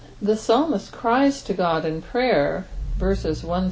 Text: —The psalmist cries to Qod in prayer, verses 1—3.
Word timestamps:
—The 0.29 0.35
psalmist 0.35 0.91
cries 0.91 1.43
to 1.43 1.53
Qod 1.53 1.85
in 1.85 2.01
prayer, 2.01 2.65
verses 2.97 3.43
1—3. 3.43 3.59